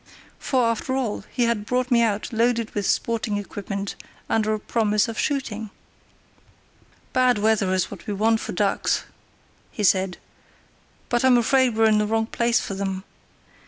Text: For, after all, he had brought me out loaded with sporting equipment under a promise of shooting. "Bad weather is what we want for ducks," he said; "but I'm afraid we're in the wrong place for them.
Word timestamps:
For, 0.39 0.63
after 0.65 0.95
all, 0.95 1.25
he 1.31 1.43
had 1.43 1.63
brought 1.67 1.91
me 1.91 2.01
out 2.01 2.33
loaded 2.33 2.73
with 2.73 2.87
sporting 2.87 3.37
equipment 3.37 3.93
under 4.27 4.51
a 4.51 4.59
promise 4.59 5.07
of 5.07 5.19
shooting. 5.19 5.69
"Bad 7.13 7.37
weather 7.37 7.71
is 7.71 7.91
what 7.91 8.07
we 8.07 8.13
want 8.15 8.39
for 8.39 8.51
ducks," 8.51 9.03
he 9.71 9.83
said; 9.83 10.17
"but 11.09 11.23
I'm 11.23 11.37
afraid 11.37 11.75
we're 11.75 11.85
in 11.85 11.99
the 11.99 12.07
wrong 12.07 12.25
place 12.25 12.59
for 12.59 12.73
them. 12.73 13.03